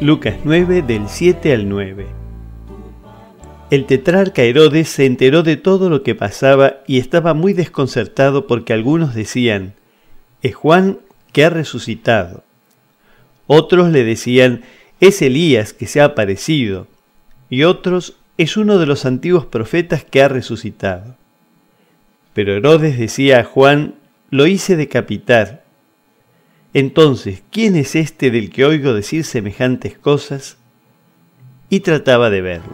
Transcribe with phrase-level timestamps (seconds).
[0.00, 2.06] Lucas 9 del 7 al 9.
[3.70, 8.72] El tetrarca Herodes se enteró de todo lo que pasaba y estaba muy desconcertado porque
[8.72, 9.74] algunos decían,
[10.40, 11.00] es Juan
[11.32, 12.44] que ha resucitado.
[13.48, 14.62] Otros le decían,
[15.00, 16.86] es Elías que se ha aparecido.
[17.50, 21.16] Y otros, es uno de los antiguos profetas que ha resucitado.
[22.34, 23.96] Pero Herodes decía a Juan,
[24.30, 25.64] lo hice decapitar.
[26.78, 30.58] Entonces, ¿quién es este del que oigo decir semejantes cosas?
[31.68, 32.72] Y trataba de verlo.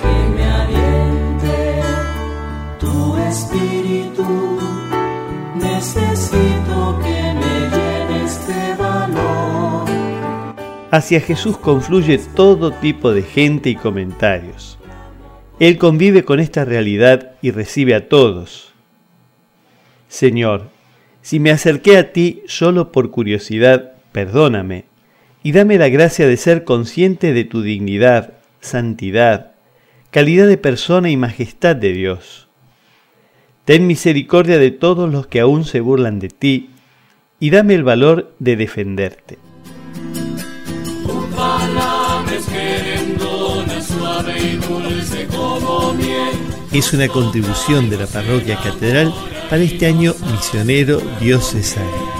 [0.00, 1.82] Que me aliente
[2.78, 4.60] tu espíritu,
[5.56, 9.88] necesito que me llenes de valor.
[10.92, 14.78] Hacia Jesús confluye todo tipo de gente y comentarios.
[15.58, 18.72] Él convive con esta realidad y recibe a todos.
[20.08, 20.75] Señor,
[21.26, 24.84] si me acerqué a ti solo por curiosidad, perdóname
[25.42, 29.50] y dame la gracia de ser consciente de tu dignidad, santidad,
[30.12, 32.46] calidad de persona y majestad de Dios.
[33.64, 36.70] Ten misericordia de todos los que aún se burlan de ti
[37.40, 39.38] y dame el valor de defenderte.
[46.72, 49.12] Es una contribución de la parroquia catedral
[49.48, 52.15] para este año misionero diocesano.